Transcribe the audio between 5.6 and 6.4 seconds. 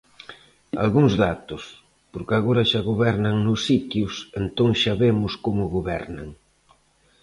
gobernan.